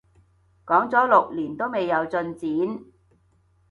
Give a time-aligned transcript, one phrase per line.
[0.65, 2.85] 講咗六年都未有進展